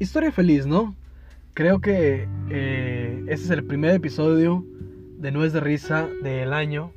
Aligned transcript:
historia 0.00 0.32
feliz, 0.32 0.66
¿no? 0.66 0.96
Creo 1.52 1.80
que 1.80 2.26
eh, 2.48 3.22
este 3.28 3.44
es 3.44 3.50
el 3.50 3.64
primer 3.64 3.94
episodio 3.94 4.64
de 5.18 5.30
No 5.30 5.44
es 5.44 5.52
de 5.52 5.60
risa 5.60 6.08
del 6.22 6.54
año 6.54 6.92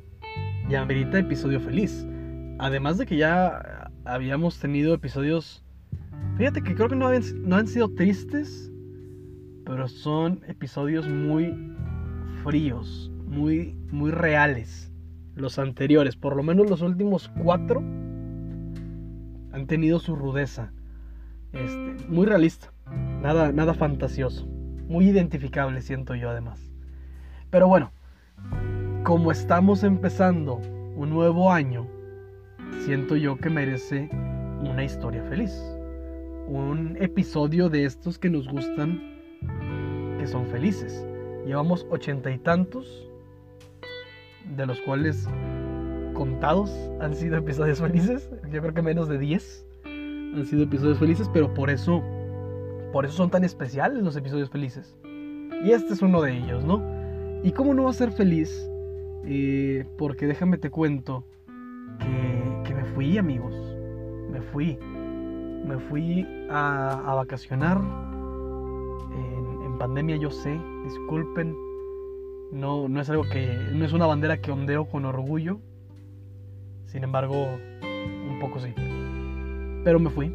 y 0.70 0.74
amerita 0.74 1.18
episodio 1.18 1.60
feliz. 1.60 2.06
Además 2.58 2.96
de 2.96 3.04
que 3.04 3.18
ya 3.18 3.90
habíamos 4.06 4.58
tenido 4.58 4.94
episodios, 4.94 5.62
fíjate 6.38 6.62
que 6.62 6.74
creo 6.74 6.88
que 6.88 6.96
no 6.96 7.08
han, 7.08 7.22
no 7.42 7.56
han 7.56 7.66
sido 7.66 7.90
tristes, 7.90 8.72
pero 9.66 9.86
son 9.86 10.40
episodios 10.48 11.06
muy 11.06 11.54
fríos, 12.42 13.12
muy, 13.26 13.76
muy 13.90 14.12
reales. 14.12 14.90
Los 15.34 15.58
anteriores, 15.58 16.16
por 16.16 16.36
lo 16.36 16.42
menos 16.42 16.70
los 16.70 16.80
últimos 16.80 17.30
cuatro, 17.42 17.80
han 19.52 19.66
tenido 19.66 19.98
su 19.98 20.16
rudeza. 20.16 20.72
Este, 21.54 22.08
muy 22.08 22.26
realista. 22.26 22.72
Nada, 23.22 23.52
nada 23.52 23.74
fantasioso. 23.74 24.46
Muy 24.46 25.08
identificable, 25.08 25.80
siento 25.82 26.14
yo 26.14 26.30
además. 26.30 26.60
Pero 27.50 27.68
bueno, 27.68 27.92
como 29.04 29.30
estamos 29.30 29.84
empezando 29.84 30.56
un 30.96 31.10
nuevo 31.10 31.52
año, 31.52 31.86
siento 32.84 33.16
yo 33.16 33.36
que 33.36 33.50
merece 33.50 34.10
una 34.60 34.84
historia 34.84 35.22
feliz. 35.24 35.52
Un 36.48 36.96
episodio 37.00 37.68
de 37.70 37.84
estos 37.84 38.18
que 38.18 38.28
nos 38.28 38.48
gustan, 38.48 39.00
que 40.18 40.26
son 40.26 40.46
felices. 40.46 41.06
Llevamos 41.46 41.86
ochenta 41.90 42.30
y 42.30 42.38
tantos, 42.38 43.08
de 44.56 44.66
los 44.66 44.80
cuales 44.80 45.28
contados 46.12 46.70
han 47.00 47.14
sido 47.14 47.36
episodios 47.38 47.78
felices. 47.80 48.28
Yo 48.50 48.60
creo 48.60 48.74
que 48.74 48.82
menos 48.82 49.08
de 49.08 49.18
10 49.18 49.66
han 50.34 50.46
sido 50.46 50.62
episodios 50.62 50.98
felices, 50.98 51.30
pero 51.32 51.52
por 51.54 51.70
eso, 51.70 52.02
por 52.92 53.04
eso 53.04 53.14
son 53.14 53.30
tan 53.30 53.44
especiales 53.44 54.02
los 54.02 54.16
episodios 54.16 54.50
felices. 54.50 54.96
Y 55.64 55.70
este 55.70 55.94
es 55.94 56.02
uno 56.02 56.20
de 56.22 56.36
ellos, 56.36 56.64
¿no? 56.64 56.82
¿Y 57.42 57.52
cómo 57.52 57.74
no 57.74 57.84
va 57.84 57.90
a 57.90 57.94
ser 57.94 58.12
feliz? 58.12 58.68
Eh, 59.24 59.84
porque 59.96 60.26
déjame 60.26 60.58
te 60.58 60.70
cuento 60.70 61.24
que, 61.98 62.74
me 62.74 62.84
fui, 62.84 63.16
amigos. 63.16 63.54
Me 64.30 64.40
fui. 64.40 64.78
Me 65.66 65.78
fui 65.78 66.26
a, 66.50 67.14
vacacionar. 67.16 67.78
En, 69.12 69.62
en 69.62 69.78
pandemia, 69.78 70.16
yo 70.16 70.30
sé. 70.30 70.58
Disculpen 70.84 71.54
no, 72.54 72.88
no 72.88 73.00
es 73.00 73.10
algo 73.10 73.24
que. 73.24 73.46
No 73.72 73.84
es 73.84 73.92
una 73.92 74.06
bandera 74.06 74.40
que 74.40 74.52
ondeo 74.52 74.88
con 74.88 75.04
orgullo. 75.04 75.60
Sin 76.86 77.02
embargo, 77.02 77.58
un 77.82 78.38
poco 78.40 78.60
sí. 78.60 78.72
Pero 79.84 80.00
me 80.00 80.10
fui. 80.10 80.34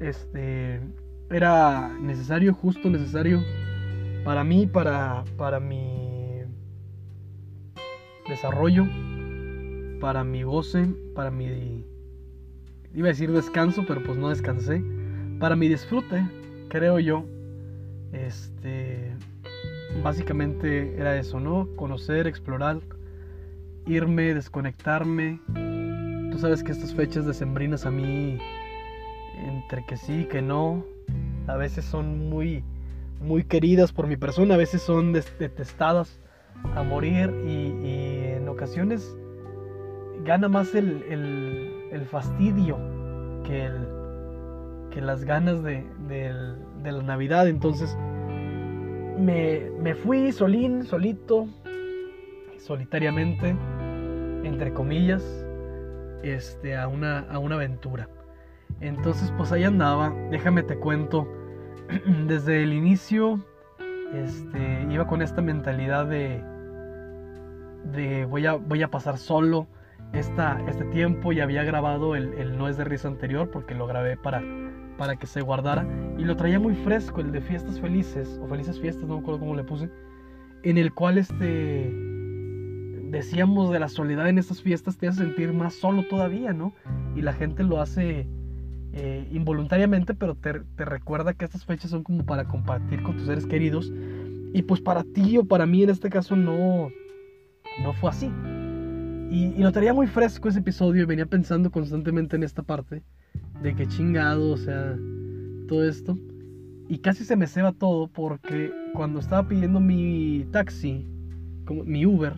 Este. 0.00 0.80
Era 1.30 1.88
necesario, 2.00 2.52
justo 2.52 2.90
necesario. 2.90 3.42
Para 4.24 4.44
mí, 4.44 4.66
para, 4.66 5.24
para 5.36 5.60
mi 5.60 6.42
desarrollo. 8.28 8.86
Para 10.00 10.24
mi 10.24 10.42
goce. 10.42 10.86
Para 11.14 11.30
mi. 11.30 11.84
Iba 12.94 13.08
a 13.08 13.10
decir 13.10 13.30
descanso, 13.32 13.84
pero 13.86 14.02
pues 14.02 14.18
no 14.18 14.28
descansé. 14.28 14.82
Para 15.38 15.56
mi 15.56 15.68
disfrute, 15.68 16.26
creo 16.68 16.98
yo. 16.98 17.24
Este 18.12 19.16
básicamente 20.02 20.94
era 20.98 21.16
eso, 21.16 21.40
¿no? 21.40 21.68
Conocer, 21.76 22.26
explorar, 22.26 22.80
irme, 23.86 24.34
desconectarme. 24.34 25.40
Tú 26.30 26.38
sabes 26.38 26.62
que 26.62 26.72
estas 26.72 26.94
fechas 26.94 27.26
decembrinas 27.26 27.86
a 27.86 27.90
mí, 27.90 28.38
entre 29.36 29.84
que 29.84 29.96
sí 29.96 30.26
que 30.30 30.42
no, 30.42 30.84
a 31.46 31.56
veces 31.56 31.84
son 31.84 32.28
muy, 32.28 32.64
muy 33.20 33.44
queridas 33.44 33.92
por 33.92 34.06
mi 34.06 34.16
persona, 34.16 34.54
a 34.54 34.58
veces 34.58 34.82
son 34.82 35.12
detestadas 35.12 36.20
a 36.74 36.82
morir 36.82 37.32
y, 37.46 38.34
en 38.36 38.48
ocasiones 38.48 39.16
gana 40.24 40.48
más 40.48 40.74
el, 40.74 42.06
fastidio 42.10 42.76
que, 43.44 43.70
que 44.90 45.00
las 45.00 45.24
ganas 45.24 45.62
de, 45.62 45.84
de 46.08 46.92
la 46.92 47.02
Navidad. 47.02 47.48
Entonces, 47.48 47.96
me, 49.18 49.94
fui 49.94 50.32
solín, 50.32 50.84
solito, 50.84 51.46
solitariamente, 52.58 53.56
entre 54.44 54.72
comillas, 54.72 55.22
este, 56.22 56.76
a, 56.76 56.88
una, 56.88 57.20
a 57.30 57.38
una 57.38 57.56
aventura. 57.56 58.08
Entonces, 58.80 59.32
pues 59.36 59.52
ahí 59.52 59.64
andaba, 59.64 60.14
déjame 60.30 60.62
te 60.62 60.76
cuento, 60.76 61.28
desde 62.26 62.62
el 62.62 62.72
inicio, 62.72 63.44
este, 64.14 64.86
iba 64.90 65.06
con 65.06 65.22
esta 65.22 65.42
mentalidad 65.42 66.06
de, 66.06 66.42
de 67.92 68.24
voy, 68.26 68.46
a, 68.46 68.54
voy 68.54 68.82
a 68.82 68.90
pasar 68.90 69.18
solo 69.18 69.66
esta, 70.12 70.60
este 70.68 70.84
tiempo 70.84 71.32
y 71.32 71.40
había 71.40 71.64
grabado 71.64 72.14
el, 72.14 72.56
No 72.56 72.68
es 72.68 72.76
de 72.76 72.84
risa 72.84 73.08
anterior 73.08 73.50
porque 73.50 73.74
lo 73.74 73.86
grabé 73.86 74.16
para 74.16 74.42
para 74.96 75.16
que 75.16 75.26
se 75.26 75.40
guardara. 75.40 75.86
Y 76.18 76.24
lo 76.24 76.36
traía 76.36 76.58
muy 76.58 76.74
fresco, 76.74 77.20
el 77.20 77.32
de 77.32 77.40
fiestas 77.40 77.80
felices 77.80 78.40
o 78.42 78.48
felices 78.48 78.80
fiestas, 78.80 79.06
no 79.06 79.16
me 79.16 79.20
acuerdo 79.20 79.40
cómo 79.40 79.54
le 79.54 79.64
puse, 79.64 79.90
en 80.62 80.78
el 80.78 80.92
cual 80.92 81.18
este 81.18 81.94
decíamos 83.10 83.70
de 83.70 83.78
la 83.78 83.88
soledad 83.88 84.28
en 84.28 84.38
estas 84.38 84.62
fiestas 84.62 84.98
te 84.98 85.06
hace 85.06 85.22
sentir 85.22 85.52
más 85.52 85.74
solo 85.74 86.06
todavía, 86.08 86.52
¿no? 86.52 86.72
Y 87.14 87.22
la 87.22 87.32
gente 87.32 87.62
lo 87.62 87.80
hace 87.80 88.26
eh, 88.98 89.28
involuntariamente, 89.30 90.14
pero 90.14 90.34
te, 90.34 90.52
recuerda 90.78 91.34
que 91.34 91.44
estas 91.44 91.66
fechas 91.66 91.90
son 91.90 92.02
como 92.02 92.24
para 92.24 92.46
compartir 92.46 93.02
con 93.02 93.16
tus 93.16 93.26
seres 93.26 93.44
queridos 93.44 93.92
y 94.54 94.62
pues 94.62 94.80
para 94.80 95.04
ti 95.04 95.36
o 95.36 95.44
para 95.44 95.66
mí 95.66 95.82
en 95.82 95.90
este 95.90 96.08
caso 96.08 96.34
no, 96.34 96.88
no 97.82 97.92
fue 97.92 98.08
así. 98.08 98.32
Y, 99.30 99.52
y 99.54 99.58
lo 99.58 99.70
traía 99.70 99.92
muy 99.92 100.06
fresco 100.06 100.48
ese 100.48 100.60
episodio 100.60 101.02
y 101.02 101.06
venía 101.06 101.26
pensando 101.26 101.70
constantemente 101.70 102.36
en 102.36 102.42
esta 102.42 102.62
parte 102.62 103.02
de 103.62 103.74
que 103.74 103.86
chingado, 103.86 104.52
o 104.52 104.56
sea, 104.56 104.96
todo 105.68 105.84
esto. 105.86 106.16
Y 106.88 106.98
casi 106.98 107.24
se 107.24 107.36
me 107.36 107.46
ceba 107.46 107.72
todo 107.72 108.08
porque 108.08 108.72
cuando 108.94 109.20
estaba 109.20 109.46
pidiendo 109.46 109.78
mi 109.78 110.46
taxi, 110.52 111.06
como 111.66 111.84
mi 111.84 112.06
Uber, 112.06 112.34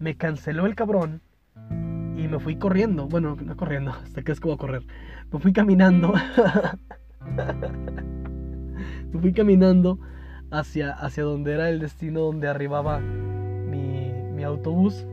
me 0.00 0.16
canceló 0.16 0.66
el 0.66 0.74
cabrón 0.74 1.22
y 2.28 2.32
me 2.32 2.38
fui 2.38 2.56
corriendo. 2.56 3.06
Bueno, 3.06 3.36
no 3.42 3.56
corriendo, 3.56 3.90
hasta 4.02 4.22
que 4.22 4.32
es 4.32 4.40
como 4.40 4.56
correr. 4.58 4.82
Me 5.32 5.38
fui 5.38 5.52
caminando. 5.52 6.12
me 9.12 9.20
fui 9.20 9.32
caminando 9.32 9.98
hacia, 10.50 10.92
hacia 10.92 11.24
donde 11.24 11.54
era 11.54 11.70
el 11.70 11.80
destino 11.80 12.20
donde 12.20 12.48
arribaba 12.48 13.00
mi, 13.00 14.12
mi 14.34 14.44
autobús. 14.44 15.06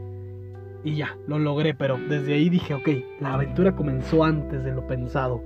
Y 0.84 0.96
ya, 0.96 1.18
lo 1.28 1.40
logré, 1.40 1.74
pero 1.74 1.98
desde 1.98 2.36
ahí 2.36 2.50
dije, 2.50 2.76
ok, 2.76 2.88
la 3.20 3.34
aventura 3.34 3.76
comenzó 3.76 4.24
antes 4.24 4.64
de 4.64 4.72
lo 4.72 4.86
pensado. 4.86 5.44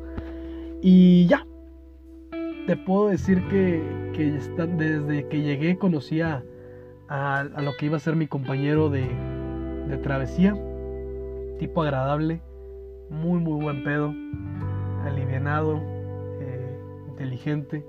Y 0.82 1.28
ya, 1.28 1.46
te 2.70 2.78
puedo 2.78 3.10
decir 3.10 3.42
que, 3.48 3.82
desde 4.78 5.28
que 5.28 5.42
llegué 5.42 5.78
conocí 5.80 6.22
a, 6.22 6.44
lo 7.58 7.72
que 7.80 7.88
iba 7.88 7.98
a 7.98 8.00
ser 8.00 8.16
mi 8.16 8.28
compañero 8.28 8.92
de, 8.92 9.08
travesía. 10.04 10.54
Tipo 11.60 11.84
agradable, 11.84 12.42
muy 13.10 13.40
muy 13.40 13.62
buen 13.62 13.84
pedo, 13.84 14.14
alivianado, 15.04 15.80
eh, 16.40 16.80
inteligente, 17.10 17.86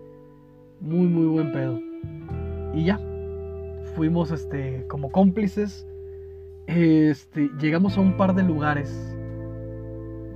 muy 0.80 1.06
muy 1.06 1.26
buen 1.26 1.52
pedo. 1.52 1.80
Y 2.74 2.84
ya, 2.84 3.00
fuimos 3.94 4.30
este, 4.30 4.84
como 4.88 5.10
cómplices 5.10 5.86
este, 6.76 7.50
llegamos 7.60 7.98
a 7.98 8.00
un 8.00 8.16
par 8.16 8.34
de 8.34 8.42
lugares. 8.42 9.16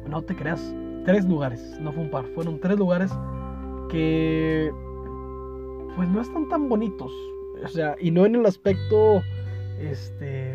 No 0.08 0.22
te 0.22 0.34
creas, 0.34 0.74
tres 1.04 1.24
lugares, 1.26 1.78
no 1.80 1.92
fue 1.92 2.02
un 2.02 2.10
par, 2.10 2.24
fueron 2.34 2.58
tres 2.58 2.76
lugares 2.76 3.12
que 3.88 4.72
pues 5.94 6.08
no 6.08 6.20
están 6.20 6.48
tan 6.48 6.68
bonitos. 6.68 7.12
O 7.62 7.68
sea, 7.68 7.94
y 8.00 8.10
no 8.10 8.26
en 8.26 8.34
el 8.34 8.46
aspecto 8.46 9.22
este 9.78 10.53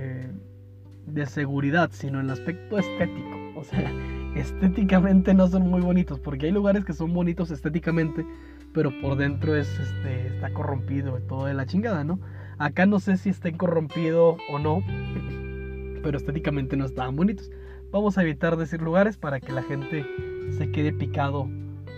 de 1.11 1.25
seguridad, 1.25 1.89
sino 1.91 2.19
en 2.19 2.25
el 2.25 2.31
aspecto 2.31 2.79
estético. 2.79 3.37
O 3.55 3.63
sea, 3.63 3.91
estéticamente 4.35 5.33
no 5.33 5.47
son 5.47 5.69
muy 5.69 5.81
bonitos, 5.81 6.19
porque 6.19 6.47
hay 6.47 6.51
lugares 6.51 6.85
que 6.85 6.93
son 6.93 7.13
bonitos 7.13 7.51
estéticamente, 7.51 8.25
pero 8.73 8.91
por 9.01 9.17
dentro 9.17 9.55
es 9.55 9.67
este 9.79 10.27
está 10.27 10.53
corrompido 10.53 11.17
y 11.17 11.27
todo 11.27 11.45
de 11.45 11.53
la 11.53 11.65
chingada, 11.65 12.03
¿no? 12.03 12.19
Acá 12.57 12.85
no 12.85 12.99
sé 12.99 13.17
si 13.17 13.29
estén 13.29 13.57
corrompido 13.57 14.37
o 14.49 14.59
no, 14.59 14.81
pero 16.03 16.17
estéticamente 16.17 16.77
no 16.77 16.85
estaban 16.85 17.15
bonitos. 17.15 17.51
Vamos 17.91 18.17
a 18.17 18.21
evitar 18.21 18.55
decir 18.55 18.81
lugares 18.81 19.17
para 19.17 19.39
que 19.39 19.51
la 19.51 19.63
gente 19.63 20.05
se 20.51 20.71
quede 20.71 20.93
picado 20.93 21.49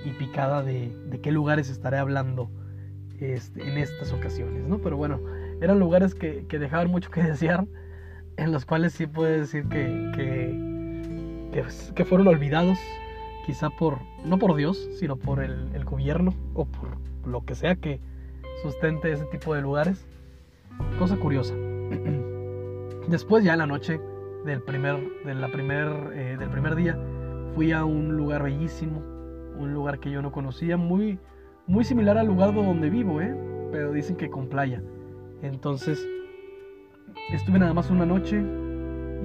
y 0.06 0.12
picada 0.12 0.64
de, 0.64 0.92
qué 1.22 1.32
lugares 1.32 1.70
estaré 1.70 1.98
hablando 1.98 2.50
este, 3.20 3.68
en 3.68 3.78
estas 3.78 4.14
ocasiones, 4.14 4.68
¿no? 4.68 4.80
Pero 4.80 4.98
bueno, 4.98 5.20
eran 5.62 5.80
lugares 5.80 6.16
que, 6.16 6.46
dejaban 6.50 6.90
mucho 6.90 7.12
que 7.12 7.22
desear, 7.24 7.68
en 8.42 8.52
los 8.52 8.66
cuales 8.66 8.94
sí 8.94 9.06
puedo 9.06 9.32
decir 9.32 9.68
que, 9.68 10.12
que, 10.16 11.64
que, 11.94 12.06
fueron 12.06 12.28
olvidados, 12.28 12.80
quizá 13.46 13.70
por, 13.70 14.00
no 14.26 14.40
por 14.40 14.56
Dios, 14.56 14.90
sino 15.00 15.16
por 15.16 15.44
el, 15.44 15.70
el 15.76 15.86
gobierno 15.86 16.34
o 16.56 16.66
por 16.66 16.98
lo 17.24 17.46
que 17.46 17.54
sea 17.54 17.76
que 17.76 18.00
sustente 18.64 19.12
ese 19.12 19.26
tipo 19.26 19.54
de 19.54 19.62
lugares. 19.62 20.08
Cosa 20.98 21.18
curiosa. 21.18 21.54
Después 23.08 23.44
ya 23.44 23.54
en 23.54 23.60
la 23.60 23.68
noche 23.68 24.02
del 24.44 24.64
primer, 24.64 24.98
de 25.24 25.36
la 25.36 25.52
primer, 25.52 26.12
eh, 26.16 26.36
del 26.40 26.50
primer 26.50 26.76
día 26.76 26.98
fui 27.54 27.72
a 27.72 27.86
un 27.86 28.18
lugar 28.18 28.42
bellísimo, 28.42 29.04
un 29.56 29.72
lugar 29.72 30.00
que 30.00 30.10
yo 30.10 30.24
no 30.24 30.32
conocía, 30.32 30.78
muy, 30.78 31.20
muy 31.68 31.84
similar 31.84 32.18
al 32.18 32.26
lugar 32.26 32.56
donde 32.56 32.90
vivo, 32.90 33.22
¿eh? 33.22 33.36
pero 33.72 33.92
dicen 33.92 34.16
que 34.16 34.32
con 34.32 34.48
playa. 34.48 34.82
Entonces 35.44 36.04
estuve 37.36 37.60
nada 37.60 37.74
más 37.74 37.90
una 37.90 38.06
noche 38.06 38.44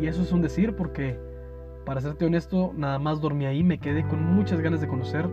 y 0.00 0.06
eso 0.06 0.22
es 0.22 0.32
un 0.32 0.42
decir 0.42 0.74
porque 0.76 1.18
para 1.84 2.00
serte 2.00 2.26
honesto 2.26 2.72
nada 2.76 2.98
más 2.98 3.20
dormí 3.20 3.46
ahí, 3.46 3.62
me 3.62 3.78
quedé 3.78 4.06
con 4.06 4.22
muchas 4.22 4.60
ganas 4.60 4.80
de 4.80 4.88
conocer. 4.88 5.28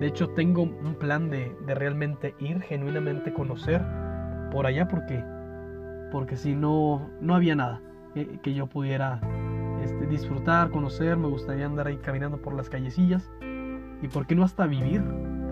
De 0.00 0.06
hecho 0.06 0.28
tengo 0.30 0.62
un 0.62 0.96
plan 0.98 1.30
de, 1.30 1.56
de 1.66 1.74
realmente 1.74 2.34
ir, 2.38 2.60
genuinamente 2.60 3.32
conocer 3.32 3.82
por 4.50 4.66
allá 4.66 4.88
porque 4.88 5.24
porque 6.14 6.36
si 6.36 6.54
no, 6.54 7.10
no 7.20 7.34
había 7.34 7.56
nada 7.56 7.80
que, 8.14 8.54
yo 8.54 8.68
pudiera 8.68 9.20
este, 9.82 10.06
disfrutar, 10.06 10.70
conocer, 10.70 11.16
me 11.16 11.26
gustaría 11.26 11.66
andar 11.66 11.88
ahí 11.88 11.96
caminando 11.96 12.40
por 12.40 12.54
las 12.54 12.70
callecillas 12.70 13.28
y 14.00 14.06
por 14.06 14.24
qué 14.24 14.36
no 14.36 14.44
hasta 14.44 14.66
vivir 14.66 15.02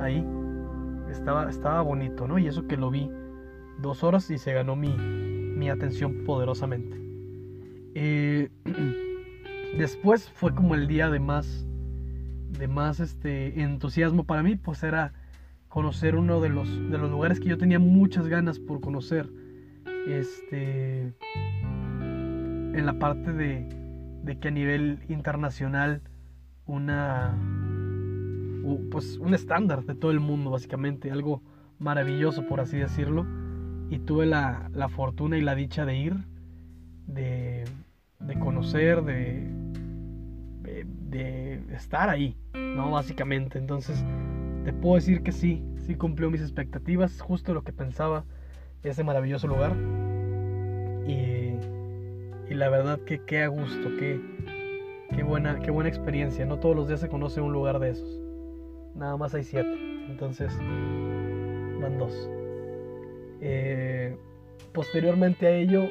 ahí. 0.01 0.25
Estaba, 1.11 1.51
estaba 1.51 1.83
bonito, 1.83 2.29
¿no? 2.29 2.39
Y 2.39 2.47
eso 2.47 2.69
que 2.69 2.77
lo 2.77 2.91
vi 2.91 3.11
dos 3.79 4.05
horas 4.05 4.31
y 4.31 4.39
se 4.39 4.53
ganó 4.53 4.77
mi, 4.77 4.95
mi 5.63 5.71
atención 5.71 6.25
poderosamente. 6.25 6.97
Eh, 7.95 8.49
después 9.79 10.29
fue 10.29 10.53
como 10.55 10.75
el 10.75 10.89
día 10.89 11.09
de 11.09 11.21
más, 11.21 11.65
de 12.59 12.67
más 12.67 12.99
este, 12.99 13.63
entusiasmo 13.63 14.25
para 14.25 14.43
mí, 14.43 14.57
pues 14.57 14.83
era 14.83 15.13
conocer 15.69 16.17
uno 16.17 16.41
de 16.41 16.49
los, 16.49 16.69
de 16.91 16.99
los 16.99 17.11
lugares 17.11 17.39
que 17.39 17.49
yo 17.49 17.59
tenía 17.59 17.79
muchas 17.79 18.27
ganas 18.27 18.59
por 18.59 18.81
conocer 18.81 19.31
este, 20.09 21.15
en 21.63 22.83
la 22.85 22.99
parte 22.99 23.33
de, 23.33 24.39
que 24.41 24.49
a 24.49 24.51
nivel 24.51 24.99
internacional 25.09 26.03
una 26.67 27.39
pues 28.91 29.19
un 29.19 29.35
estándar 29.35 29.85
de 29.85 29.95
todo 29.95 30.11
el 30.13 30.21
mundo 30.21 30.51
básicamente 30.51 31.11
algo 31.11 31.43
maravilloso 31.79 32.47
por 32.47 32.61
así 32.61 32.77
decirlo 32.77 33.27
y 33.93 33.99
tuve 34.01 34.27
la, 34.27 34.71
fortuna 34.89 35.39
y 35.39 35.43
la 35.43 35.55
dicha 35.55 35.85
de 35.85 35.97
ir 35.97 36.17
de, 37.07 37.65
conocer 38.41 39.03
de, 39.03 39.49
de, 40.63 41.63
estar 41.75 42.09
ahí 42.09 42.37
no 42.55 42.91
básicamente 42.91 43.59
entonces 43.59 44.05
te 44.65 44.73
puedo 44.73 44.97
decir 44.97 45.23
que 45.23 45.33
sí 45.33 45.63
sí 45.77 45.95
cumplió 45.95 46.31
mis 46.31 46.41
expectativas 46.41 47.21
justo 47.21 47.55
lo 47.55 47.63
que 47.63 47.73
pensaba 47.73 48.25
ese 48.91 49.05
maravilloso 49.05 49.47
lugar. 49.47 49.77
Y, 51.07 51.55
y 52.51 52.55
la 52.55 52.69
verdad 52.69 53.01
que 53.01 53.21
qué 53.25 53.43
a 53.43 53.49
gusto, 53.49 53.91
qué, 53.99 54.21
qué, 55.15 55.23
buena, 55.23 55.61
qué 55.61 55.71
buena 55.71 55.89
experiencia. 55.89 56.45
No 56.45 56.59
todos 56.59 56.77
los 56.77 56.89
días 56.89 57.01
se 57.01 57.09
conoce 57.09 57.41
un 57.41 57.53
lugar 57.53 57.79
de 57.79 57.91
esos. 57.91 58.21
Nada 58.95 59.17
más 59.17 59.35
hay 59.35 59.45
siete. 59.45 59.73
Entonces, 60.09 60.53
van 61.81 61.99
dos. 61.99 62.29
Eh, 63.43 64.17
posteriormente 64.73 65.47
a 65.47 65.51
ello, 65.51 65.91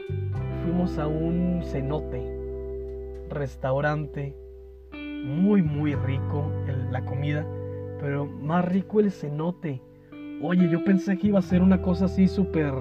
fuimos 0.63 0.98
a 0.98 1.07
un 1.07 1.62
cenote, 1.63 2.24
restaurante, 3.30 4.36
muy, 4.94 5.62
muy 5.62 5.94
rico 5.94 6.51
la 6.89 7.06
comida, 7.06 7.45
pero 8.00 8.25
más 8.25 8.65
rico 8.65 9.00
el 9.00 9.12
cenote 9.12 9.81
Oye, 10.44 10.69
yo 10.69 10.83
pensé 10.83 11.18
que 11.18 11.27
iba 11.27 11.38
a 11.38 11.44
ser 11.44 11.62
una 11.62 11.83
cosa 11.83 12.06
así 12.06 12.27
súper 12.27 12.74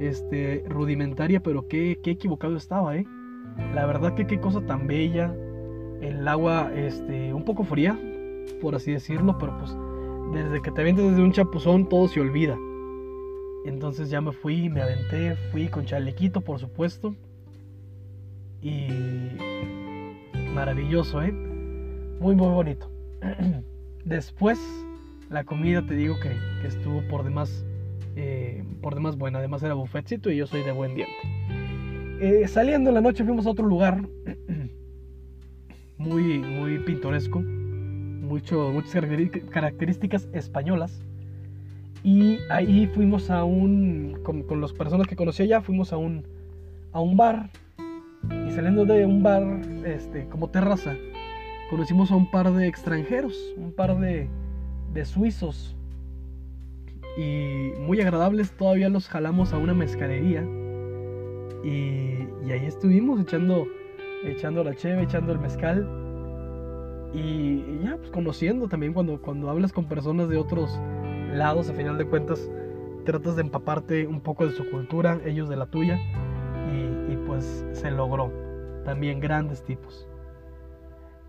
este, 0.00 0.64
rudimentaria, 0.68 1.40
pero 1.40 1.68
qué, 1.68 2.00
qué, 2.02 2.10
equivocado 2.10 2.56
estaba, 2.56 2.96
¿eh? 2.96 3.06
La 3.74 3.86
verdad 3.86 4.14
que 4.14 4.26
qué 4.26 4.40
cosa 4.40 4.60
tan 4.62 4.88
bella. 4.88 5.32
El 6.00 6.26
agua 6.26 6.72
este, 6.74 7.32
un 7.32 7.44
poco 7.44 7.62
fría, 7.62 7.96
por 8.60 8.74
así 8.74 8.90
decirlo, 8.90 9.38
pero 9.38 9.56
pues 9.58 9.76
desde 10.32 10.62
que 10.62 10.72
te 10.72 10.80
avientas 10.80 11.10
desde 11.10 11.22
un 11.22 11.32
chapuzón 11.32 11.88
todo 11.88 12.08
se 12.08 12.20
olvida. 12.20 12.58
Entonces 13.64 14.10
ya 14.10 14.20
me 14.20 14.32
fui, 14.32 14.68
me 14.68 14.82
aventé, 14.82 15.36
fui 15.50 15.68
con 15.68 15.84
chalequito, 15.84 16.40
por 16.40 16.58
supuesto. 16.58 17.14
Y 18.62 18.88
maravilloso, 20.54 21.22
¿eh? 21.22 21.32
Muy, 21.32 22.34
muy 22.34 22.48
bonito. 22.48 22.90
Después 24.04 24.58
la 25.30 25.44
comida 25.44 25.84
te 25.86 25.94
digo 25.94 26.16
que, 26.20 26.36
estuvo 26.66 27.02
por 27.08 27.22
demás, 27.24 27.64
eh, 28.16 28.64
por 28.82 28.94
demás 28.94 29.16
buena. 29.16 29.38
Además 29.38 29.62
era 29.62 29.74
buffetcito 29.74 30.30
y 30.30 30.36
yo 30.36 30.46
soy 30.46 30.62
de 30.62 30.72
buen 30.72 30.94
diente. 30.94 31.14
Eh, 32.20 32.46
saliendo 32.48 32.90
en 32.90 32.94
la 32.94 33.00
noche 33.00 33.24
fuimos 33.24 33.46
a 33.46 33.50
otro 33.50 33.66
lugar 33.66 34.06
muy, 35.98 36.38
muy 36.38 36.78
pintoresco. 36.80 37.40
Mucho, 37.40 38.70
muchas 38.70 38.92
características 39.50 40.28
españolas. 40.32 41.02
Y 42.02 42.38
ahí 42.48 42.86
fuimos 42.94 43.30
a 43.30 43.44
un, 43.44 44.18
con, 44.22 44.42
con 44.42 44.60
las 44.60 44.72
personas 44.72 45.06
que 45.06 45.16
conocí 45.16 45.42
allá, 45.42 45.60
fuimos 45.60 45.92
a 45.92 45.96
un, 45.96 46.24
a 46.92 47.00
un 47.00 47.16
bar. 47.16 47.50
Y 48.46 48.50
saliendo 48.52 48.84
de 48.84 49.04
un 49.06 49.22
bar, 49.22 49.42
este, 49.84 50.26
como 50.28 50.48
terraza, 50.50 50.94
conocimos 51.70 52.10
a 52.10 52.16
un 52.16 52.30
par 52.30 52.52
de 52.52 52.66
extranjeros, 52.66 53.36
un 53.56 53.72
par 53.72 53.98
de, 53.98 54.28
de 54.92 55.04
suizos 55.04 55.76
y 57.16 57.72
muy 57.80 58.00
agradables. 58.00 58.52
Todavía 58.52 58.88
los 58.88 59.08
jalamos 59.08 59.52
a 59.52 59.58
una 59.58 59.74
mezcalería 59.74 60.42
y, 61.64 62.26
y 62.46 62.52
ahí 62.52 62.66
estuvimos 62.66 63.20
echando, 63.20 63.66
echando 64.24 64.64
la 64.64 64.74
cheve, 64.74 65.02
echando 65.02 65.32
el 65.32 65.38
mezcal 65.38 65.86
y, 67.12 67.80
ya 67.82 67.96
pues 67.96 68.10
conociendo 68.10 68.68
también 68.68 68.92
cuando, 68.92 69.20
cuando 69.20 69.50
hablas 69.50 69.72
con 69.72 69.86
personas 69.86 70.28
de 70.28 70.36
otros 70.36 70.78
lados, 71.32 71.68
a 71.70 71.74
final 71.74 71.98
de 71.98 72.06
cuentas 72.06 72.50
tratas 73.04 73.36
de 73.36 73.42
empaparte 73.42 74.06
un 74.06 74.20
poco 74.20 74.46
de 74.46 74.52
su 74.52 74.68
cultura, 74.70 75.20
ellos 75.24 75.48
de 75.48 75.56
la 75.56 75.66
tuya 75.66 75.98
y, 77.08 77.16
pues 77.26 77.64
se 77.72 77.90
logró. 77.90 78.32
También 78.84 79.20
grandes 79.20 79.62
tipos. 79.64 80.08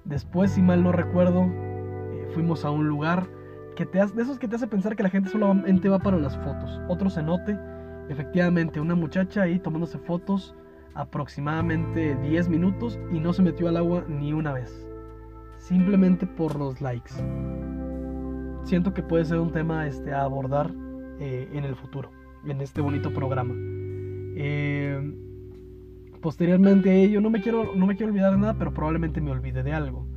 Después, 0.05 0.51
si 0.51 0.62
mal 0.62 0.84
no 0.84 0.91
recuerdo, 0.91 1.43
eh, 1.43 2.27
fuimos 2.34 2.65
a 2.65 2.72
un 2.72 2.88
lugar 2.88 3.27
que 3.75 3.86
te 3.86 4.00
de 4.05 4.22
esos 4.22 4.39
que 4.39 4.48
te 4.48 4.55
hace 4.55 4.67
pensar 4.67 4.96
que 4.96 5.03
la 5.03 5.10
gente 5.10 5.29
solamente 5.29 5.89
va 5.89 6.00
para 6.00 6.17
las 6.17 6.38
fotos. 6.38 6.81
Otro 6.88 7.10
cenote, 7.10 7.58
efectivamente, 8.10 8.79
una 8.79 8.96
muchacha 8.96 9.43
ahí 9.43 9.60
tomándose 9.60 9.98
fotos 10.00 10.55
aproximadamente 10.93 12.15
10 12.15 12.50
minutos 12.50 13.00
y 13.12 13.20
no 13.20 13.34
se 13.34 13.41
metió 13.41 13.67
al 13.70 13.77
agua 13.77 14.03
ni 14.08 14.34
una 14.34 14.53
vez. 14.53 14.88
Simplemente 15.58 16.25
por 16.25 16.55
los 16.55 16.81
likes. 16.81 17.13
Siento 18.63 18.94
que 18.94 19.03
puede 19.03 19.25
ser 19.25 19.39
un 19.39 19.51
tema 19.51 19.88
este, 19.88 20.13
a 20.13 20.24
abordar 20.24 20.72
eh, 21.20 21.50
en 21.53 21.65
el 21.65 21.75
futuro, 21.75 22.10
en 22.46 22.62
este 22.62 22.82
bonito 22.82 23.13
programa. 23.13 23.53
Eh, 24.36 25.13
posteriormente 26.22 26.89
a 26.89 26.94
ello, 26.94 27.22
no 27.22 27.30
me, 27.30 27.41
quiero, 27.41 27.75
no 27.75 27.86
me 27.86 27.96
quiero 27.96 28.12
olvidar 28.12 28.32
de 28.32 28.38
nada, 28.38 28.56
pero 28.58 28.74
probablemente 28.74 29.20
me 29.22 29.32
olvide 29.32 29.63
de 29.63 29.74
algo. 29.74 30.08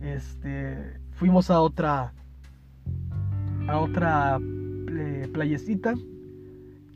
Este, 0.00 0.98
fuimos 1.12 1.50
a 1.50 1.60
otra 1.60 2.12
a 3.68 3.78
otra 3.78 4.40
eh, 4.40 5.28
playecita, 5.32 5.94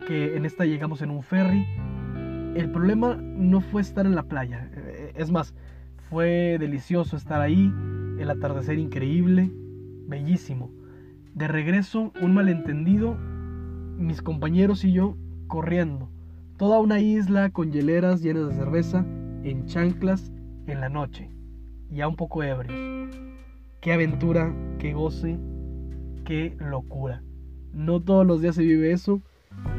que 0.06 0.36
en 0.36 0.44
esta 0.44 0.64
llegamos 0.64 1.02
en 1.02 1.10
un 1.10 1.22
ferry. 1.22 1.64
El 2.56 2.70
problema 2.70 3.14
no 3.16 3.60
fue 3.60 3.82
estar 3.82 4.06
en 4.06 4.14
la 4.14 4.24
playa, 4.24 4.70
eh, 4.74 5.12
es 5.14 5.30
más, 5.30 5.54
fue 6.08 6.56
delicioso 6.58 7.16
estar 7.16 7.40
ahí, 7.40 7.72
el 8.18 8.30
atardecer 8.30 8.78
increíble, 8.78 9.50
bellísimo. 10.06 10.70
De 11.34 11.48
regreso, 11.48 12.12
un 12.22 12.34
malentendido, 12.34 13.16
mis 13.98 14.22
compañeros 14.22 14.84
y 14.84 14.92
yo 14.92 15.16
corriendo. 15.46 16.10
Toda 16.56 16.80
una 16.80 17.00
isla 17.00 17.50
con 17.50 17.72
hieleras 17.72 18.22
llenas 18.22 18.48
de 18.48 18.54
cerveza, 18.54 19.04
en 19.42 19.66
chanclas, 19.66 20.32
en 20.66 20.80
la 20.80 20.88
noche, 20.88 21.30
ya 21.90 22.08
un 22.08 22.16
poco 22.16 22.42
ebrios. 22.42 22.74
Qué 23.80 23.92
aventura, 23.92 24.54
qué 24.78 24.94
goce, 24.94 25.38
qué 26.24 26.56
locura. 26.58 27.22
No 27.72 28.00
todos 28.00 28.26
los 28.26 28.40
días 28.40 28.54
se 28.54 28.62
vive 28.62 28.92
eso. 28.92 29.20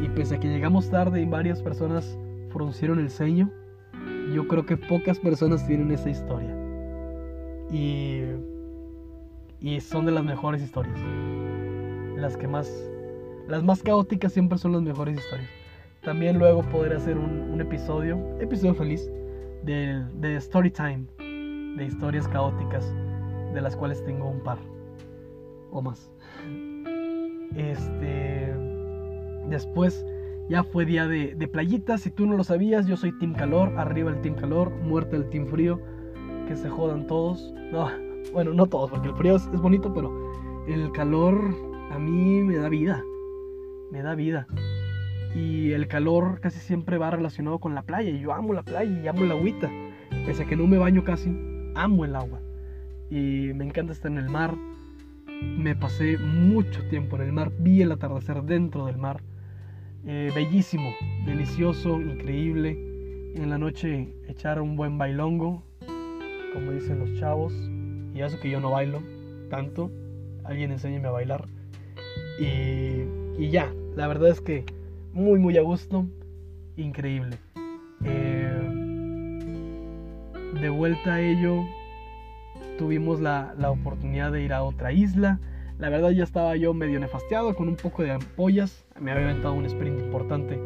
Y 0.03 0.09
pese 0.09 0.35
a 0.35 0.39
que 0.39 0.47
llegamos 0.47 0.89
tarde 0.89 1.21
y 1.21 1.25
varias 1.25 1.61
personas 1.61 2.17
fruncieron 2.49 2.99
el 2.99 3.09
ceño, 3.09 3.51
yo 4.33 4.47
creo 4.47 4.65
que 4.65 4.77
pocas 4.77 5.19
personas 5.19 5.65
tienen 5.67 5.91
esa 5.91 6.09
historia. 6.09 6.55
Y, 7.71 8.21
y 9.61 9.79
son 9.79 10.05
de 10.05 10.11
las 10.11 10.23
mejores 10.23 10.61
historias. 10.61 10.99
Las 12.15 12.37
que 12.37 12.47
más, 12.47 12.71
las 13.47 13.63
más 13.63 13.83
caóticas 13.83 14.33
siempre 14.33 14.57
son 14.57 14.73
las 14.73 14.81
mejores 14.81 15.17
historias. 15.17 15.49
También 16.03 16.39
luego 16.39 16.61
podré 16.63 16.95
hacer 16.95 17.17
un, 17.17 17.59
episodio, 17.59 18.17
episodio 18.39 18.75
feliz, 18.75 19.09
de, 19.63 20.05
de 20.15 20.35
story 20.37 20.71
time, 20.71 21.05
de 21.17 21.85
historias 21.85 22.27
caóticas 22.27 22.85
de 23.53 23.61
las 23.61 23.75
cuales 23.75 24.03
tengo 24.05 24.29
un 24.29 24.41
par 24.41 24.59
o 25.71 25.81
más. 25.81 26.11
Este, 27.55 28.53
después 29.49 30.05
ya 30.49 30.63
fue 30.63 30.85
día 30.85 31.07
de, 31.07 31.35
de 31.35 31.47
playitas. 31.47 32.01
Si 32.01 32.11
tú 32.11 32.25
no 32.25 32.37
lo 32.37 32.43
sabías, 32.43 32.87
yo 32.87 32.95
soy 32.97 33.17
Team 33.19 33.33
Calor. 33.33 33.73
Arriba 33.77 34.11
el 34.11 34.21
Team 34.21 34.35
Calor, 34.35 34.69
muerte 34.69 35.15
el 35.15 35.29
Team 35.29 35.47
Frío. 35.47 35.81
Que 36.47 36.55
se 36.55 36.69
jodan 36.69 37.07
todos. 37.07 37.53
No, 37.71 37.89
bueno, 38.33 38.53
no 38.53 38.67
todos, 38.67 38.89
porque 38.89 39.07
el 39.09 39.15
frío 39.15 39.35
es, 39.35 39.49
bonito, 39.61 39.93
pero 39.93 40.11
el 40.67 40.91
calor 40.91 41.55
a 41.91 41.99
mí 41.99 42.43
me 42.43 42.57
da 42.57 42.69
vida. 42.69 43.03
Me 43.91 44.01
da 44.01 44.15
vida. 44.15 44.47
Y 45.35 45.71
el 45.71 45.87
calor 45.87 46.39
casi 46.41 46.59
siempre 46.59 46.97
va 46.97 47.11
relacionado 47.11 47.59
con 47.59 47.75
la 47.75 47.83
playa. 47.83 48.09
Y 48.09 48.19
yo 48.19 48.33
amo 48.33 48.53
la 48.53 48.63
playa 48.63 49.01
y 49.01 49.07
amo 49.07 49.23
la 49.25 49.35
agüita. 49.35 49.71
Pese 50.25 50.43
a 50.43 50.45
que 50.45 50.55
no 50.55 50.67
me 50.67 50.77
baño 50.77 51.03
casi, 51.03 51.29
amo 51.75 52.05
el 52.05 52.15
agua. 52.15 52.41
Y 53.09 53.51
me 53.53 53.65
encanta 53.65 53.93
estar 53.93 54.11
en 54.11 54.17
el 54.17 54.29
mar. 54.29 54.55
Me 55.57 55.75
pasé 55.75 56.17
mucho 56.17 56.87
tiempo 56.89 57.15
en 57.17 57.23
el 57.23 57.33
mar. 57.33 57.51
Vi 57.59 57.81
el 57.81 57.91
atardecer 57.91 58.43
dentro 58.43 58.85
del 58.85 58.97
mar. 58.97 59.21
Eh, 60.05 60.31
bellísimo, 60.33 60.93
delicioso, 61.25 62.01
increíble. 62.01 62.71
En 63.35 63.49
la 63.49 63.57
noche 63.57 64.13
echar 64.27 64.61
un 64.61 64.75
buen 64.75 64.97
bailongo, 64.97 65.63
como 66.53 66.71
dicen 66.71 66.99
los 66.99 67.19
chavos. 67.19 67.53
Y 68.17 68.23
eso 68.23 68.39
que 68.39 68.49
yo 68.49 68.59
no 68.59 68.71
bailo 68.71 69.03
tanto. 69.51 69.91
Alguien 70.43 70.71
enséñeme 70.71 71.07
a 71.07 71.11
bailar. 71.11 71.45
Y, 72.39 73.03
y 73.37 73.51
ya, 73.51 73.71
la 73.95 74.07
verdad 74.07 74.29
es 74.29 74.41
que 74.41 74.65
muy, 75.13 75.37
muy 75.37 75.55
a 75.57 75.61
gusto. 75.61 76.07
Increíble. 76.77 77.37
Eh, 78.03 78.59
de 80.59 80.69
vuelta 80.69 81.13
a 81.13 81.21
ello, 81.21 81.63
tuvimos 82.79 83.21
la, 83.21 83.53
la, 83.59 83.69
oportunidad 83.69 84.31
de 84.31 84.41
ir 84.41 84.51
a 84.51 84.63
otra 84.63 84.91
isla. 84.91 85.39
La 85.77 85.89
verdad 85.89 86.09
ya 86.09 86.23
estaba 86.23 86.55
yo 86.55 86.73
medio 86.73 86.99
nefasteado 86.99 87.53
con 87.53 87.67
un 87.67 87.75
poco 87.75 88.01
de 88.01 88.13
ampollas. 88.13 88.83
Me 88.99 89.11
había 89.11 89.25
aventado 89.25 89.53
un 89.53 89.65
sprint 89.65 89.99
importante 89.99 90.59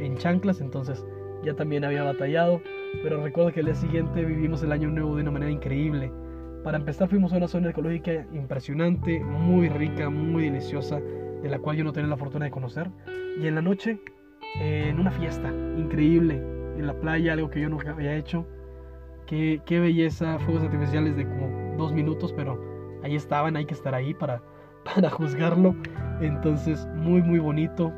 en 0.00 0.16
chanclas, 0.16 0.60
entonces 0.60 1.04
ya 1.44 1.54
también 1.54 1.84
había 1.84 2.02
batallado. 2.02 2.60
Pero 3.00 3.22
recuerdo 3.22 3.52
que 3.52 3.60
el 3.60 3.66
día 3.66 3.76
siguiente 3.76 4.24
vivimos 4.24 4.64
el 4.64 4.72
año 4.72 4.88
nuevo 4.88 5.14
de 5.14 5.22
una 5.22 5.30
manera 5.30 5.52
increíble. 5.52 6.10
Para 6.66 6.78
empezar 6.78 7.08
fuimos 7.08 7.32
a 7.32 7.36
una 7.36 7.46
zona 7.46 7.70
ecológica 7.70 8.26
impresionante, 8.32 9.22
muy 9.22 9.68
rica, 9.68 10.10
muy 10.10 10.46
deliciosa, 10.46 10.98
de 10.98 11.48
la 11.48 11.60
cual 11.60 11.76
yo 11.76 11.84
no 11.84 11.92
tenía 11.92 12.10
la 12.10 12.16
fortuna 12.16 12.46
de 12.46 12.50
conocer. 12.50 12.90
Y 13.40 13.46
en 13.46 13.54
la 13.54 13.62
noche, 13.62 14.00
eh, 14.58 14.86
en 14.88 14.98
una 14.98 15.12
fiesta 15.12 15.48
increíble, 15.76 16.42
en 16.76 16.88
la 16.88 16.94
playa, 16.94 17.34
algo 17.34 17.50
que 17.50 17.60
yo 17.60 17.68
nunca 17.68 17.92
había 17.92 18.16
hecho. 18.16 18.48
Qué, 19.26 19.62
belleza, 19.68 20.40
fuegos 20.40 20.64
artificiales 20.64 21.16
de 21.16 21.28
como 21.28 21.76
dos 21.76 21.92
minutos, 21.92 22.32
pero 22.32 22.60
ahí 23.04 23.14
estaban, 23.14 23.54
hay 23.54 23.64
que 23.64 23.74
estar 23.74 23.94
ahí 23.94 24.12
para, 24.12 24.42
para 24.92 25.08
juzgarlo. 25.08 25.76
Entonces, 26.20 26.84
muy, 26.96 27.22
muy 27.22 27.38
bonito 27.38 27.92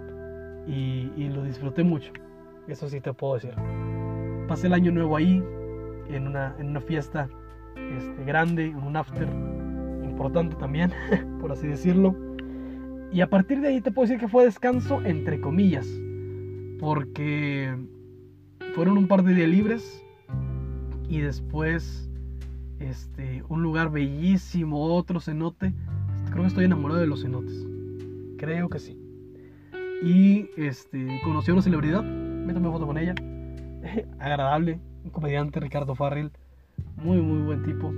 y, 0.66 1.10
y, 1.16 1.30
lo 1.30 1.42
disfruté 1.42 1.84
mucho. 1.84 2.12
Eso 2.66 2.86
sí 2.90 3.00
te 3.00 3.14
puedo 3.14 3.32
decir. 3.32 3.54
Pasé 4.46 4.66
el 4.66 4.74
año 4.74 4.92
nuevo 4.92 5.16
ahí, 5.16 5.42
en 6.10 6.26
una, 6.26 6.54
en 6.58 6.68
una 6.68 6.82
fiesta 6.82 7.30
este, 7.96 8.24
grande, 8.24 8.68
un 8.68 8.96
after 8.96 9.28
importante 10.04 10.56
también, 10.56 10.92
por 11.40 11.52
así 11.52 11.66
decirlo. 11.66 12.14
Y 13.12 13.20
a 13.20 13.30
partir 13.30 13.60
de 13.60 13.68
ahí 13.68 13.80
te 13.80 13.90
puedo 13.90 14.06
decir 14.06 14.20
que 14.20 14.28
fue 14.28 14.44
descanso 14.44 15.00
entre 15.04 15.40
comillas, 15.40 15.86
porque 16.78 17.74
fueron 18.74 18.98
un 18.98 19.08
par 19.08 19.22
de 19.22 19.34
días 19.34 19.48
libres 19.48 20.04
y 21.08 21.20
después 21.20 22.08
este, 22.80 23.42
un 23.48 23.62
lugar 23.62 23.90
bellísimo, 23.90 24.94
otro 24.94 25.20
cenote. 25.20 25.72
Creo 26.30 26.42
que 26.42 26.48
estoy 26.48 26.64
enamorado 26.66 27.00
de 27.00 27.06
los 27.06 27.22
cenotes. 27.22 27.66
Creo 28.36 28.68
que 28.68 28.78
sí. 28.78 28.98
Y 30.02 30.50
este, 30.56 31.20
conocí 31.24 31.50
a 31.50 31.54
una 31.54 31.62
celebridad, 31.62 32.02
me 32.02 32.52
tomé 32.52 32.70
foto 32.70 32.86
con 32.86 32.98
ella. 32.98 33.14
Agradable, 34.18 34.80
un 35.04 35.10
comediante, 35.10 35.60
Ricardo 35.60 35.94
Farrell. 35.94 36.30
Muy, 36.96 37.18
muy 37.18 37.42
buen 37.42 37.62
tipo. 37.62 37.92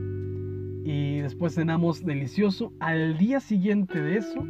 Y 0.84 1.20
después 1.20 1.54
cenamos 1.54 2.04
delicioso. 2.04 2.72
Al 2.80 3.18
día 3.18 3.40
siguiente 3.40 4.00
de 4.00 4.16
eso, 4.16 4.46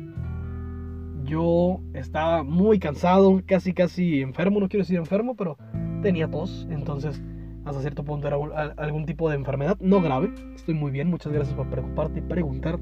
yo 1.25 1.80
estaba 1.94 2.42
muy 2.42 2.78
cansado, 2.78 3.40
casi, 3.46 3.72
casi 3.72 4.20
enfermo. 4.20 4.60
No 4.60 4.68
quiero 4.68 4.82
decir 4.82 4.96
enfermo, 4.96 5.37
pero 5.37 5.56
tenía 6.02 6.28
tos. 6.30 6.66
Entonces, 6.70 7.22
hasta 7.64 7.80
cierto 7.80 8.04
punto 8.04 8.26
era 8.26 8.37
algún 8.76 9.06
tipo 9.06 9.28
de 9.28 9.37
enfermedad. 9.37 9.78
No 9.80 10.00
grave. 10.00 10.32
Estoy 10.54 10.75
muy 10.75 10.90
bien. 10.90 11.08
Muchas 11.08 11.32
gracias 11.32 11.54
por 11.54 11.68
preocuparte 11.68 12.20
y 12.20 12.22
preguntar. 12.22 12.78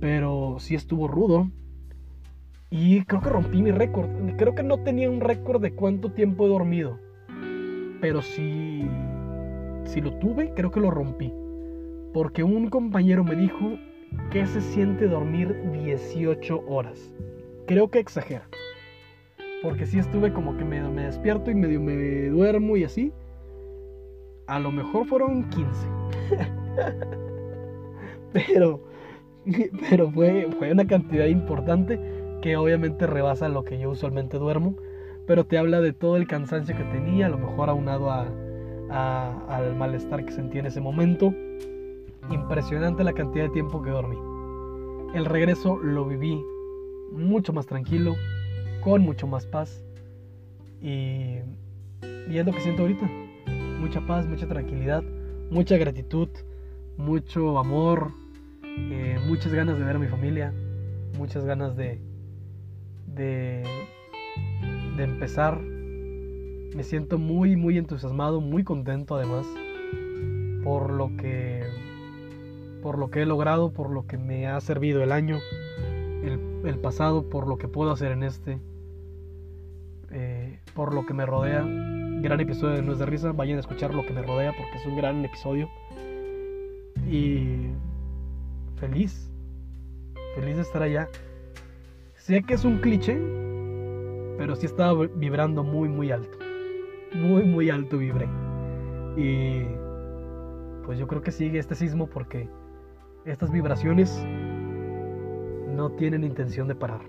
Pero 0.00 0.56
sí 0.58 0.74
estuvo 0.74 1.08
rudo. 1.08 1.50
Y 2.70 3.04
creo 3.04 3.20
que 3.20 3.28
rompí 3.28 3.62
mi 3.62 3.70
récord. 3.70 4.08
Creo 4.36 4.54
que 4.54 4.62
no 4.62 4.78
tenía 4.78 5.10
un 5.10 5.20
récord 5.20 5.60
de 5.60 5.74
cuánto 5.74 6.10
tiempo 6.12 6.46
he 6.46 6.48
dormido. 6.48 6.98
Pero 8.00 8.22
sí 8.22 8.88
si 9.84 10.00
lo 10.00 10.12
tuve, 10.14 10.52
creo 10.54 10.70
que 10.70 10.80
lo 10.80 10.90
rompí. 10.90 11.32
Porque 12.12 12.42
un 12.42 12.68
compañero 12.68 13.24
me 13.24 13.34
dijo 13.34 13.78
que 14.30 14.46
se 14.46 14.60
siente 14.60 15.08
dormir 15.08 15.56
18 15.72 16.64
horas. 16.66 17.12
Creo 17.66 17.88
que 17.90 17.98
exagera. 17.98 18.48
Porque 19.62 19.86
si 19.86 19.98
estuve 19.98 20.32
como 20.32 20.56
que 20.56 20.64
medio 20.64 20.90
me 20.90 21.04
despierto 21.04 21.50
y 21.50 21.54
medio 21.54 21.80
me 21.80 22.28
duermo 22.28 22.76
y 22.76 22.84
así. 22.84 23.12
A 24.46 24.58
lo 24.58 24.72
mejor 24.72 25.06
fueron 25.06 25.48
15. 25.50 25.68
pero 28.32 28.80
pero 29.90 30.10
fue, 30.10 30.48
fue 30.58 30.72
una 30.72 30.86
cantidad 30.86 31.26
importante 31.26 31.98
que 32.40 32.56
obviamente 32.56 33.06
rebasa 33.06 33.48
lo 33.48 33.64
que 33.64 33.78
yo 33.78 33.90
usualmente 33.90 34.38
duermo. 34.38 34.76
Pero 35.26 35.44
te 35.44 35.58
habla 35.58 35.80
de 35.80 35.92
todo 35.92 36.16
el 36.16 36.26
cansancio 36.26 36.76
que 36.76 36.84
tenía, 36.84 37.26
a 37.26 37.28
lo 37.28 37.38
mejor 37.38 37.70
aunado 37.70 38.10
a, 38.10 38.26
al 38.92 39.74
malestar 39.76 40.24
que 40.24 40.32
sentí 40.32 40.58
en 40.58 40.66
ese 40.66 40.80
momento. 40.80 41.34
Impresionante 42.30 43.04
la 43.04 43.12
cantidad 43.12 43.44
de 43.44 43.50
tiempo 43.50 43.82
que 43.82 43.90
dormí. 43.90 44.16
El 45.14 45.24
regreso 45.24 45.78
lo 45.78 46.06
viví 46.06 46.40
mucho 47.12 47.52
más 47.52 47.66
tranquilo, 47.66 48.14
con 48.82 49.02
mucho 49.02 49.26
más 49.26 49.46
paz. 49.46 49.84
Y, 50.80 51.38
es 52.28 52.46
lo 52.46 52.52
que 52.52 52.60
siento 52.60 52.82
ahorita. 52.82 53.08
Mucha 53.80 54.00
paz, 54.06 54.26
mucha 54.26 54.46
tranquilidad, 54.46 55.02
mucha 55.50 55.76
gratitud, 55.76 56.28
mucho 56.96 57.58
amor, 57.58 58.12
eh, 58.64 59.18
muchas 59.26 59.52
ganas 59.52 59.78
de 59.78 59.84
ver 59.84 59.96
a 59.96 59.98
mi 59.98 60.06
familia, 60.06 60.54
muchas 61.18 61.44
ganas 61.44 61.76
de, 61.76 62.00
de 63.06 63.64
empezar 64.98 65.60
me 66.74 66.82
siento 66.82 67.18
muy, 67.18 67.56
muy 67.56 67.78
entusiasmado, 67.78 68.40
muy 68.40 68.64
contento 68.64 69.16
además 69.16 69.46
por 70.62 70.90
lo 70.90 71.16
que, 71.16 71.64
por 72.82 72.98
lo 72.98 73.10
que 73.10 73.22
he 73.22 73.26
logrado, 73.26 73.72
por 73.72 73.90
lo 73.90 74.06
que 74.06 74.16
me 74.16 74.46
ha 74.46 74.60
servido 74.60 75.02
el 75.02 75.12
año, 75.12 75.38
el, 76.22 76.78
pasado, 76.78 77.28
por 77.28 77.48
lo 77.48 77.58
que 77.58 77.68
puedo 77.68 77.90
hacer 77.90 78.12
en 78.12 78.22
este, 78.22 78.58
eh, 80.10 80.60
por 80.74 80.94
lo 80.94 81.04
que 81.04 81.14
me 81.14 81.26
rodea. 81.26 81.64
Gran 82.22 82.38
episodio 82.38 82.76
de 82.76 82.82
No 82.82 82.92
es 82.92 82.98
de 83.00 83.06
risa, 83.06 83.32
vayan 83.32 83.56
a 83.56 83.60
escuchar 83.60 83.92
lo 83.94 84.06
que 84.06 84.12
me 84.12 84.22
rodea 84.22 84.52
porque 84.56 84.78
es 84.78 84.86
un 84.86 84.96
gran 84.96 85.24
episodio. 85.24 85.68
Y 87.10 87.70
feliz, 88.76 89.28
feliz 90.36 90.56
de 90.56 90.62
estar 90.62 90.82
allá. 90.82 91.08
Sé 92.14 92.42
que 92.44 92.54
es 92.54 92.64
un 92.64 92.78
cliché, 92.78 93.14
pero 94.38 94.54
sí 94.54 94.66
estaba 94.66 95.06
vibrando 95.16 95.64
muy, 95.64 95.88
muy 95.88 96.12
alto 96.12 96.41
muy, 97.14 97.44
muy 97.44 97.70
alto 97.70 97.98
vibré. 97.98 98.28
Y 99.16 99.64
pues 100.84 100.98
yo 100.98 101.06
creo 101.06 101.22
que 101.22 101.30
sigue 101.30 101.58
este 101.58 101.74
sismo 101.74 102.06
porque 102.06 102.48
estas 103.24 103.50
vibraciones 103.50 104.24
no 105.74 105.90
tienen 105.92 106.24
intención 106.24 106.68
de 106.68 106.74
parar. 106.74 107.00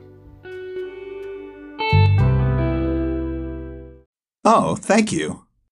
Oh, 4.45 4.75
thank 4.75 5.11
you. 5.11 5.42